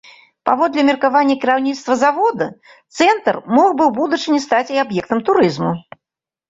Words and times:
Паводле 0.49 0.85
меркавання 0.89 1.35
кіраўніцтва 1.43 1.93
завода, 2.05 2.47
цэнтр 2.97 3.35
мог 3.55 3.69
бы 3.77 3.83
ў 3.91 3.97
будучыні 4.01 4.39
стаць 4.49 4.67
і 4.79 4.85
аб'ектам 4.87 5.19
турызму. 5.31 5.71